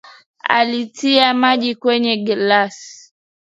[0.43, 3.13] Alitia maji kwenye glasi.